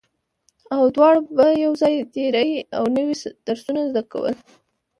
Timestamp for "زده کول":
3.89-4.33